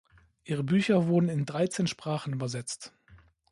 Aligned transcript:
Ihre 0.45 0.63
Bücher 0.63 1.07
wurden 1.09 1.29
in 1.29 1.45
dreizehn 1.45 1.85
Sprachen 1.85 2.33
übersetzt. 2.33 2.91